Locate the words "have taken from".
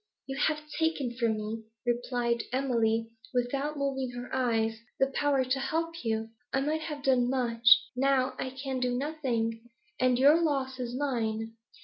0.47-1.35